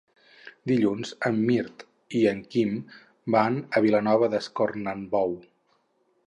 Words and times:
Dilluns 0.69 1.11
en 1.29 1.35
Mirt 1.49 1.85
i 2.21 2.21
en 2.31 2.39
Quim 2.55 2.71
van 3.37 3.61
a 3.77 3.83
Vilanova 3.85 4.31
d'Escornalbou. 4.33 5.39